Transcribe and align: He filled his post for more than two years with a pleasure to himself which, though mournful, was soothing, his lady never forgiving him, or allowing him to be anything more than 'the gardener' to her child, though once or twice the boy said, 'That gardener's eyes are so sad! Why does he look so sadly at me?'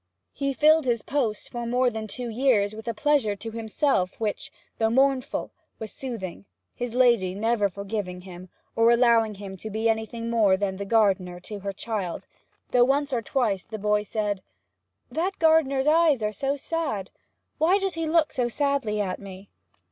He 0.33 0.55
filled 0.55 0.83
his 0.85 1.03
post 1.03 1.47
for 1.51 1.67
more 1.67 1.91
than 1.91 2.07
two 2.07 2.27
years 2.27 2.73
with 2.73 2.87
a 2.87 2.93
pleasure 2.95 3.35
to 3.35 3.51
himself 3.51 4.19
which, 4.19 4.51
though 4.79 4.89
mournful, 4.89 5.51
was 5.77 5.91
soothing, 5.91 6.45
his 6.73 6.95
lady 6.95 7.35
never 7.35 7.69
forgiving 7.69 8.21
him, 8.21 8.49
or 8.75 8.89
allowing 8.89 9.35
him 9.35 9.55
to 9.57 9.69
be 9.69 9.87
anything 9.87 10.27
more 10.27 10.57
than 10.57 10.77
'the 10.77 10.85
gardener' 10.85 11.39
to 11.41 11.59
her 11.59 11.71
child, 11.71 12.25
though 12.71 12.83
once 12.83 13.13
or 13.13 13.21
twice 13.21 13.63
the 13.63 13.77
boy 13.77 14.01
said, 14.01 14.41
'That 15.11 15.37
gardener's 15.37 15.85
eyes 15.85 16.23
are 16.23 16.33
so 16.33 16.57
sad! 16.57 17.11
Why 17.59 17.77
does 17.77 17.93
he 17.93 18.07
look 18.07 18.33
so 18.33 18.49
sadly 18.49 18.99
at 18.99 19.19
me?' 19.19 19.51